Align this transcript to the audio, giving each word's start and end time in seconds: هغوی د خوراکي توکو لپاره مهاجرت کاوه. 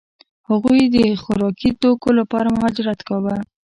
هغوی 0.49 0.81
د 0.95 0.97
خوراکي 1.21 1.69
توکو 1.81 2.09
لپاره 2.19 2.47
مهاجرت 2.55 2.99
کاوه. 3.07 3.35